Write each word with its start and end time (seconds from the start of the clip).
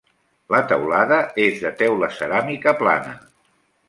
La 0.53 0.59
teulada 0.69 1.19
és 1.43 1.59
de 1.65 1.71
teula 1.81 2.09
ceràmica 2.21 2.73
plana. 2.81 3.15